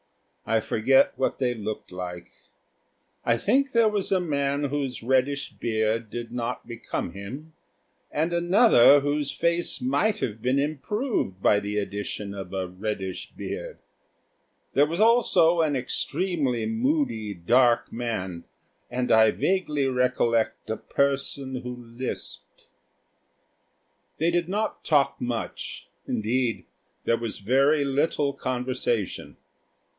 I 0.47 0.59
forget 0.59 1.13
what 1.15 1.37
they 1.37 1.53
looked 1.53 1.91
like. 1.91 2.31
I 3.23 3.37
think 3.37 3.71
there 3.71 3.87
was 3.87 4.11
a 4.11 4.19
man 4.19 4.65
whose 4.65 5.03
reddish 5.03 5.51
beard 5.51 6.09
did 6.09 6.31
not 6.31 6.67
become 6.67 7.11
him 7.13 7.53
and 8.11 8.33
another 8.33 8.99
whose 9.01 9.31
face 9.31 9.79
might 9.79 10.17
have 10.17 10.41
been 10.41 10.57
improved 10.57 11.41
by 11.41 11.59
the 11.59 11.77
addition 11.77 12.33
of 12.33 12.51
a 12.51 12.67
reddish 12.67 13.31
beard; 13.37 13.77
there 14.73 14.87
was 14.87 14.99
also 14.99 15.61
an 15.61 15.75
extremely 15.75 16.65
moody 16.65 17.35
dark 17.35 17.93
man 17.93 18.43
and 18.89 19.11
I 19.11 19.29
vaguely 19.29 19.87
recollect 19.87 20.69
a 20.71 20.77
person 20.77 21.57
who 21.57 21.75
lisped. 21.77 22.65
They 24.17 24.31
did 24.31 24.49
not 24.49 24.83
talk 24.83 25.21
much; 25.21 25.87
indeed 26.07 26.65
there 27.05 27.17
was 27.19 27.37
very 27.37 27.85
little 27.85 28.33
conversation. 28.33 29.37